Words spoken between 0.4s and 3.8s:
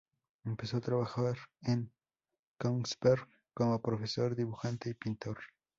Empezó a trabajar en Kongsberg como